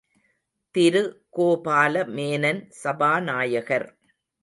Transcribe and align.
திரு 0.75 1.03
கோபால 1.37 2.03
மேனன் 2.17 2.61
சபாநாயகர். 2.83 3.89